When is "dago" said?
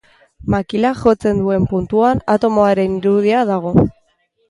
3.55-3.81